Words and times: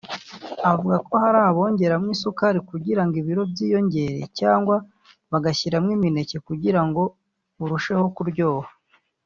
Avuga 0.71 0.95
ko 1.07 1.13
hari 1.23 1.39
abongeragamo 1.41 2.09
isukari 2.15 2.59
kugira 2.69 3.01
ngo 3.05 3.15
ibilo 3.21 3.41
byiyongere 3.51 4.17
cyangwa 4.39 4.75
bagashyiramo 5.31 5.89
imineke 5.97 6.37
kugira 6.47 6.81
ngo 6.87 7.01
burusheho 7.57 8.05
kuryoha 8.15 8.69